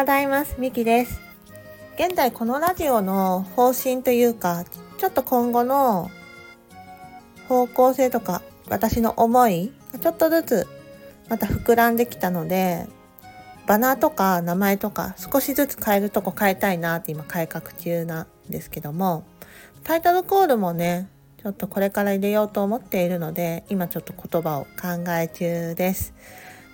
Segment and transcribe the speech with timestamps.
[0.00, 0.56] ございます。
[0.56, 1.20] みきです。
[1.96, 4.64] 現在このラジオの方針というか、
[4.96, 6.10] ちょっと今後の
[7.46, 8.40] 方向性とか、
[8.70, 10.66] 私の思いちょっとずつ
[11.28, 12.86] また膨らんできたので、
[13.66, 19.24] バナーとか名前とか少しずつ変えるとこ変えたいなって今改革中なんですけども、
[19.84, 21.10] タイトルコールもね、
[21.42, 26.14] ちょっとこれから入れようと思っているので、今ちょっと言葉を考え中です。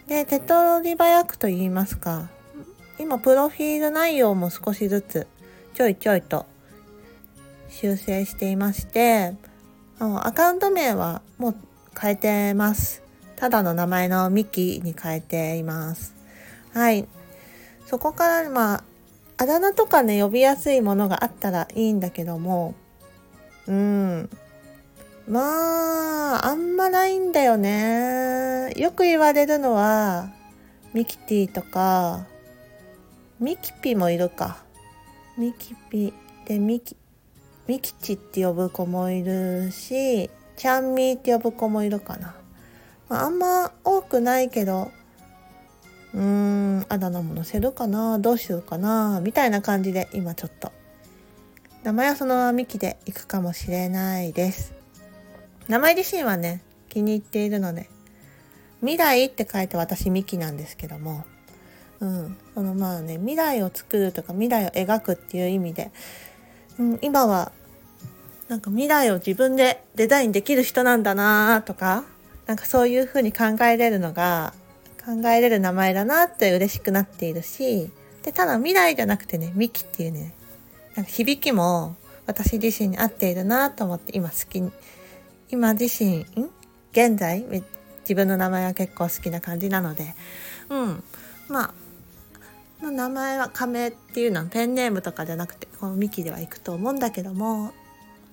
[0.07, 2.31] で、手取り早くと言いますか、
[2.99, 5.27] 今プロフィール内容も少しずつ
[5.75, 6.47] ちょいちょいと
[7.69, 9.35] 修正していまして、
[9.99, 11.57] アカウント名はもう
[11.99, 13.03] 変えてます。
[13.37, 16.15] ただの名前のミキに変えています。
[16.73, 17.07] はい。
[17.85, 18.85] そこからまあ、
[19.37, 22.75] あだ名とかね、呼びやすいものがあったらいいんだけども、
[23.67, 24.31] うん。
[25.29, 28.73] まあ、あんまないんだよね。
[28.77, 30.31] よく言われるのは、
[30.95, 32.25] ミキティとか、
[33.39, 34.57] ミキピもいるか。
[35.37, 36.15] ミキピ
[36.47, 36.97] でミキ、
[37.67, 42.35] ミキチって呼ぶ子もいるし、チャンミーって呼ぶ子もいるかな。
[43.11, 44.91] まあ、あんま多くないけど、
[46.15, 50.73] うーん、あだ名も載せるかなどうしようかなみたいな感じで今ちょっと。
[51.83, 54.73] 名前はそのままミキで行くかもしれないです。
[55.69, 57.91] 名前自身はね、気に入っているので、
[58.81, 61.27] 未来って書いて私ミキなんですけども、
[62.01, 65.91] うん、そのまあね、未来を作るとか未来を描くっていう意味で、
[66.79, 67.53] うん、今は
[68.49, 72.05] なんか未来を自分でデザインできる人なんだなとか、
[72.47, 74.55] なんかそういうふうに考えれるのが、
[75.05, 77.91] 考えれる名前だなって嬉しくなっているし、
[78.23, 80.35] で、ただ未来じゃなくてね、ミキっていうね、
[80.95, 84.71] なんか響きも私自身に合っているなと思って今好きに、
[85.49, 86.27] 今自身、
[86.93, 87.45] 現在
[88.01, 90.15] 自分の名前は結構好きな感じなので、
[90.71, 91.03] うん。
[91.49, 91.75] まあ、
[92.83, 97.73] の名前は亀っていうのはペンネームとかじゃなくて、このミキでは行くと思うんだけども、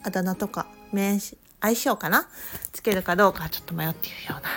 [0.03, 2.27] あだ名とか名詞、相性かな？
[2.71, 4.49] つけるかどうかちょっと迷っているような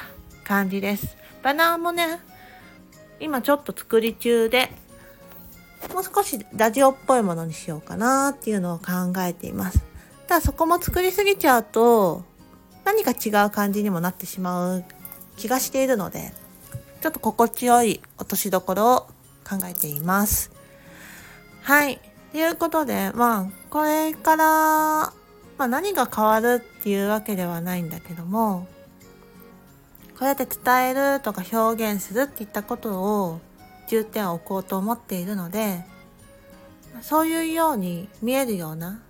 [0.45, 1.17] 感じです。
[1.43, 2.19] バナーもね、
[3.21, 4.71] 今ちょっと作り中で、
[5.95, 9.85] もう少しラジオっぽいものにしようかなっていうのを考えています。
[10.27, 12.25] ただそこも作りすぎちゃうと、
[12.85, 14.85] 何か違う感じにもなってしまう
[15.37, 16.33] 気がしているので、
[17.01, 19.07] ちょっと心地よい落としどころを
[19.47, 20.51] 考えています。
[21.63, 22.01] はい。
[22.33, 24.47] ということで、まあ、これから、
[25.59, 28.67] まあ何が変わるっていうわけではないんだけども、
[30.19, 33.41] こうやって伝えるとか表現するっていったことを
[33.89, 35.85] 重点を置こうと思っているので、
[37.03, 39.01] そういうように見えるような、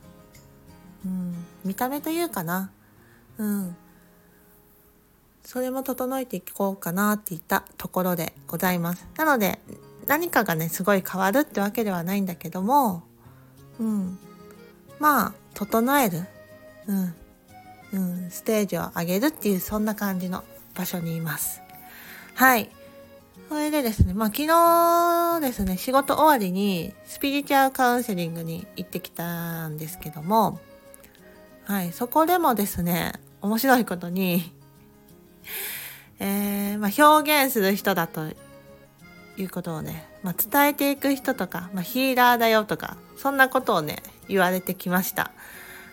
[1.04, 2.70] うん、見た目というかな、
[3.38, 3.76] うん、
[5.44, 9.06] それも整えていこうかなっていったところでございます。
[9.16, 9.60] なので、
[10.06, 13.02] 何かがね、すごい変わるってわけではないんだけども、
[13.78, 14.18] うん、
[14.98, 16.24] まあ、整える。
[16.86, 17.14] うん、
[17.92, 20.44] うん、ステージを上げるっていうそんな感じの
[20.74, 21.62] 場所にいます。
[22.34, 22.70] はい。
[23.48, 30.58] それでですね、まあ昨日ですね、仕事終わりにスピリチュアルカウンセリングに行ってきたんですけども、
[31.64, 34.52] はい、そこでもですね、面白いことに、
[36.18, 38.32] えー、まあ表現する人だと
[39.36, 45.30] いうことをね、まあ、伝えていく人とか、まあ、ヒーラーだよとか、そんなことをね、言われてきました。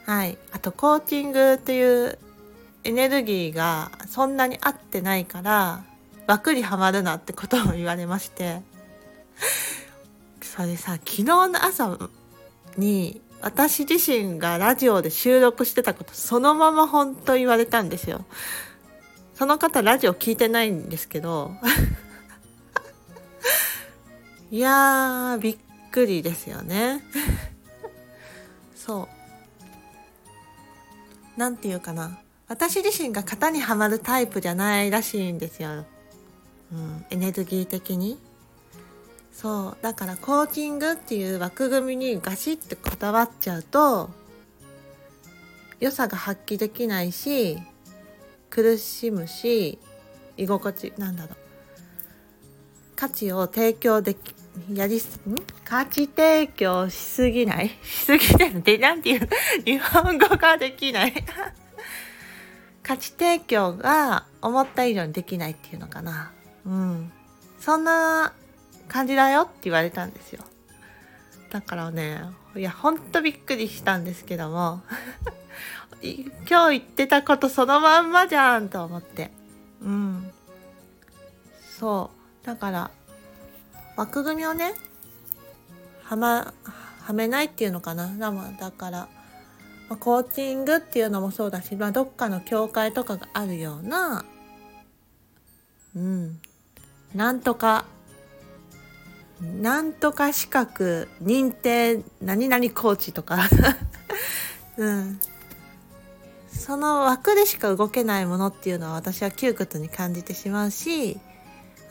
[0.05, 0.37] はい。
[0.51, 2.17] あと、コーチングという
[2.83, 5.83] エネルギーがそんなに合ってないから、
[6.27, 8.61] 枠にはまるなってことを言われまして。
[10.41, 11.97] それさ、昨日の朝
[12.77, 18.25] に私自身がラジオで収録してたことそのまま本当言われたんですよ。
[19.35, 21.51] その方ラジオ聞いてないんですけど
[24.53, 25.57] いやー、びっ
[25.89, 27.01] くりですよね。
[28.77, 29.09] そ
[31.35, 31.39] う。
[31.39, 32.19] なんていうかな。
[32.47, 35.87] 私自身が型にはまるタイプじゃないらしいんですよ。
[36.71, 38.19] うん、エネルギー的に。
[39.33, 39.77] そう。
[39.81, 44.11] だからコーチングっていう枠組みにガシッてこだわっちゃうと、
[45.79, 47.57] 良さが発揮できないし、
[48.51, 49.79] 苦しむし、
[50.37, 51.37] 居心地、なんだろう。
[52.95, 55.35] 価値を提供できやりす、ん？
[55.65, 57.69] 価値提供しすぎない？
[57.83, 59.27] しすぎてるで、なんていう、
[59.65, 61.13] 日本語ができない？
[62.83, 66.31] 価値提供が思った以上にできないっていうのかな。
[66.65, 67.11] うん。
[67.59, 68.33] そんな
[68.87, 70.43] 感じだよって言われたんですよ。
[71.49, 72.21] だからね、
[72.55, 74.81] いや、ほんとびっくりしたんですけども、
[76.01, 79.31] 今日言ってたことそのまんまじゃんと思って。
[79.81, 80.31] うん。
[81.79, 82.11] そ
[82.43, 82.45] う。
[82.45, 82.91] だから、
[83.95, 84.73] 枠組みをね
[86.03, 86.53] はま
[87.01, 88.07] はめないっていうのかな。
[88.57, 89.09] だから、
[89.89, 94.25] まあ、コーチングっていうのもそうだし、まあ、どっかの教会とかがあるような
[95.95, 96.39] うん。
[97.13, 97.85] なんとか
[99.41, 103.49] なんとか資格認定何々コーチとか。
[104.77, 105.19] うん。
[106.47, 111.19] その枠でしか動けないものっていうのは私は窮屈に感じてしまうし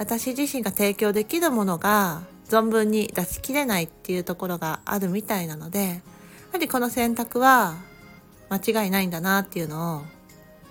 [0.03, 5.95] 私自身が提供できるものが存分に出し切れないっていうところがあるみたいなのでや
[6.51, 7.77] はりこの選択は
[8.51, 10.03] 間違いないんだなっていうのを、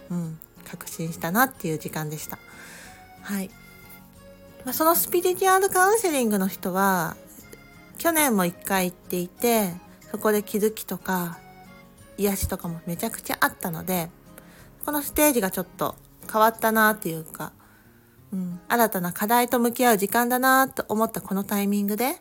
[0.09, 0.37] うん、
[0.69, 2.39] 確信したなっていう時間でした。
[3.21, 3.49] はい。
[4.65, 7.15] まあ、そのスピリチュアルカウンセリングの人は
[7.97, 9.71] 去年も一回行っていて
[10.11, 11.39] そこで気づきとか
[12.17, 14.09] 癒しとかもめちゃくちゃあったので
[14.85, 15.95] このステージがちょっと
[16.31, 17.53] 変わったなっていうか
[18.33, 22.15] うん、新たな課題と向き合う時間だなと思ったこのタイミングで、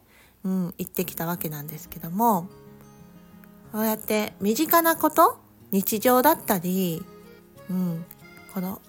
[0.44, 2.48] うん、行ってきたわけなんですけども
[3.72, 5.38] こうやって身近なこと
[5.70, 7.04] 日常だったり、
[7.68, 8.04] うん、
[8.52, 8.80] この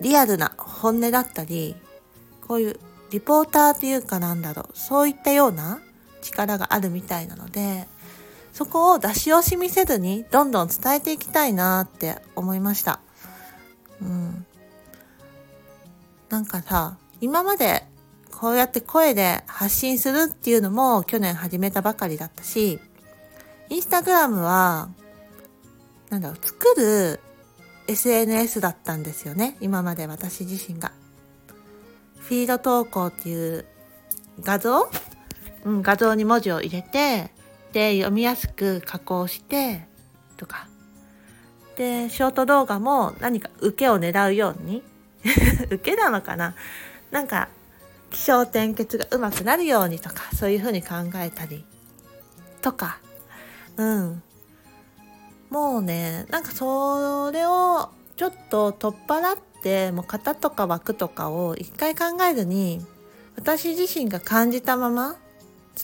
[0.00, 1.74] リアルな本音だったり
[2.46, 2.80] こういう
[3.10, 5.80] リポーターっていうかなんだろうそういったような
[6.22, 7.86] 力があるみたいなので
[8.52, 13.00] そこを出し惜しみせずにどんどん伝えていきたいなって思いました。
[16.30, 17.84] なんかさ、今まで
[18.30, 22.78] こうやって声で発信するっていうのも去年始めたばかりだったし、
[23.70, 24.88] インスタグラムは、
[26.10, 27.20] なんだろう、作る
[27.86, 29.56] SNS だったんですよね。
[29.60, 30.92] 今まで私自身が。
[32.18, 33.64] フィード投稿っていう
[34.40, 34.90] 画像？
[35.64, 37.32] うん、画像に文字を入れて、
[37.72, 39.86] で、読みやすく加工して、
[40.36, 40.68] とか。
[41.76, 44.82] で、ショート動画も何か受けを狙うように
[45.70, 46.54] 受けなのかな？
[47.10, 47.48] なんか
[48.10, 51.64] 気象転結がうまくなるようにとかそういうふうに考えたり
[52.62, 52.98] とか。
[53.76, 54.22] うん。
[55.50, 62.84] もうねなんかそれをちょっと取っ払ってもう型とか枠とかを一回考えずに
[63.36, 65.16] 私自身が感じたまま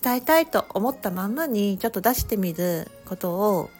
[0.02, 3.70] 伝えたいと思ったまんまにちょっと出してみることを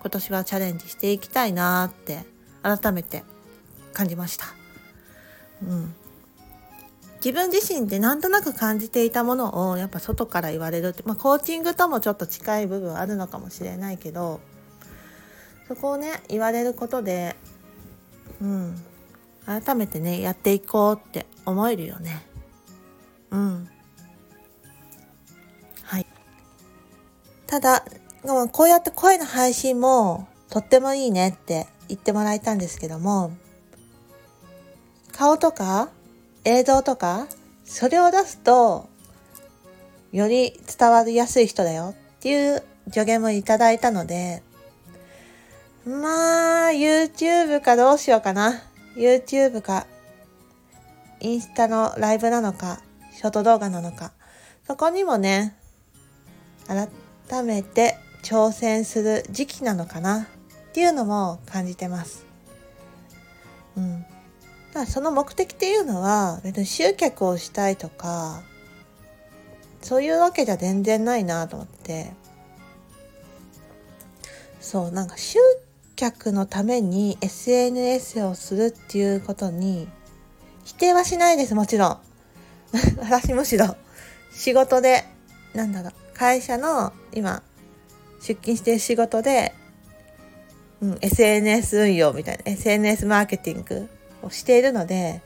[0.00, 2.24] 今年はチャレンジしていきたいなって
[2.62, 3.24] 改めて
[3.92, 4.46] 感じました。
[5.62, 5.94] うん、
[7.16, 14.40] 自分自身でなんとなく感じていたものをやっぱ外から言われるって、まあ、コーチングともちょっと近い部分あるのかもしれないけど
[15.68, 17.36] そこをね言われることで、
[18.40, 18.76] うん、
[19.46, 22.26] 改めてねやっていこうって思えるよね。
[23.30, 23.68] うん。
[25.82, 26.06] はい。
[27.46, 27.84] ただ、
[28.52, 33.36] こうやって声の配信もとってもいいねって言ってもらえたんですけども、
[35.16, 35.88] 顔とか
[36.44, 37.26] 映像とか
[37.64, 38.86] それを出すと
[40.12, 44.42] より伝わりやすい人だよっていう助言もいただいたので
[45.86, 48.62] まあ YouTube かどうしようかな
[48.94, 49.86] YouTube か
[51.20, 52.82] インスタのライブなのか
[53.14, 54.12] ショート動画なのか
[54.66, 55.56] そこにもね
[56.66, 60.26] 改めて挑戦する時期なのかなっ
[60.74, 62.26] ていうのも感じてます。
[63.76, 64.04] うん。
[64.76, 68.42] まあ、その目的っていうのは別に集客をしたいとか
[69.80, 72.12] そういうわけじゃ全然ないなと思って。
[74.60, 75.38] そうなんか集
[75.94, 79.88] 客のために SNS をするっていうことに
[80.64, 81.98] 否定はしないですもちろん。
[83.00, 83.76] 私むしろ
[84.30, 85.04] 仕事で
[85.54, 87.42] なんだろう会社の今
[88.20, 89.54] 出勤してる仕事で、
[90.82, 93.88] うん、SNS 運用みたいな SNS マーケティング
[94.22, 95.22] をしているので、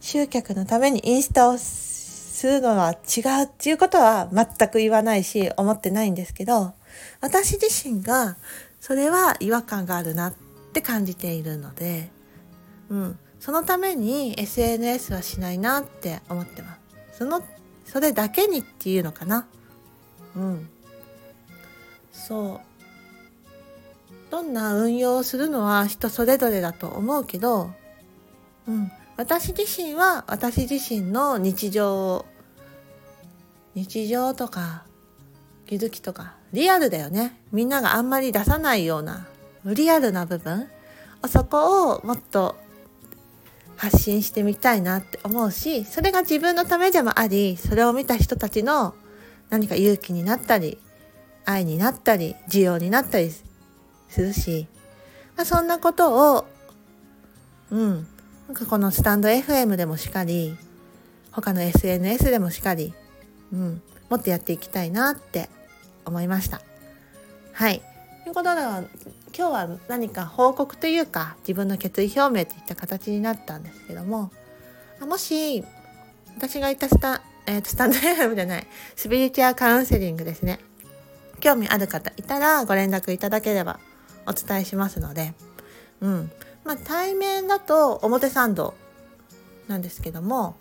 [0.00, 6.72] 集客のためにインスタをするのは違うっていうことは全く言わないし、思ってないんですけど、
[7.20, 8.36] 私自身が
[8.80, 10.34] それは違和感があるなっ
[10.72, 12.10] て感じているので、
[12.88, 13.18] うん。
[13.38, 16.76] そのために SNS はしないなって思ってま
[17.12, 17.18] す。
[17.18, 17.42] その、
[17.84, 19.46] それだけにっていうのかな。
[20.36, 20.68] うん。
[22.12, 22.60] そう。
[24.30, 27.70] どんな運用をするのは人それぞれだと思うけど、
[28.66, 32.24] うん、私自身は私自身の日常
[33.74, 34.84] 日常とか
[35.66, 37.40] 気づきとかリアルだよね。
[37.50, 39.26] みんながあんまり出さないような
[39.64, 40.68] リアルな部分
[41.28, 42.56] そこをもっと
[43.76, 48.94] 発信してみたいなって思うしそれが自分のためでもありそれを見た人たちの
[49.50, 50.78] 何か勇気になったり
[51.44, 54.66] 愛になったり需要になったりするし、
[55.36, 56.46] まあ、そんなことを
[57.70, 58.06] うん。
[58.48, 60.56] なんかこのスタンド FM でもしかり、
[61.30, 62.92] 他の SNS でもしかり、
[63.52, 65.48] うん、もっとやっていきたいなって
[66.04, 66.60] 思いました。
[67.52, 67.82] はい。
[68.24, 68.60] ということで
[69.36, 74.30] 今日は何か報告というか自分の決意表明といった形になったんですけども
[75.00, 75.64] もし
[76.36, 80.60] 私が言ったスタ,、えー、スタンド FM じゃないスピリチュアカウンセリングですね
[81.40, 83.80] 興味ある方いたらご連絡いただければ
[84.26, 85.34] お伝えしますので
[86.00, 86.30] うん
[86.64, 88.74] まあ対面だと表参道
[89.68, 90.56] なんですけども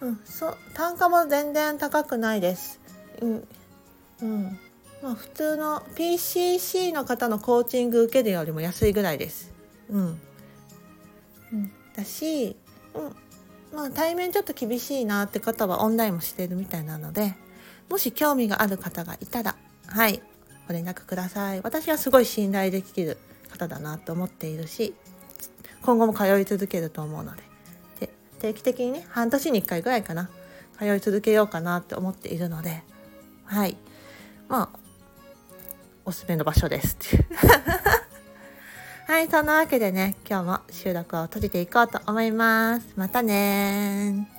[0.00, 2.80] うん、そ単価も全然高くないです。
[3.20, 3.48] うん、
[4.22, 4.58] うん
[5.02, 9.52] まあ、普通の PCC の方のコーチング受けるよりも安いぐらいです。
[9.90, 10.20] うん。
[11.52, 12.56] うん、だし、
[12.94, 17.34] うんまあ、対面ちょっと厳しいなって方はオンラインもしてるみたいなので
[17.90, 20.22] もし興味がある方がいたらはい
[20.66, 21.60] ご連絡ください。
[21.62, 23.18] 私はすごい信頼できる
[23.58, 24.94] 方だなと思っているし
[25.82, 27.42] 今後も通い続けると思うので。
[28.00, 30.30] で定期的にね半年に1回ぐらいかな。
[30.78, 32.82] 通い続けようかなって思っているので。
[33.44, 33.76] はい。
[34.48, 34.78] まあ
[36.04, 37.26] おすすめの場所ですっていう。
[39.06, 42.86] はい、そんなわけでね、今日も収録を閉じていこうと思います。
[42.96, 44.37] またね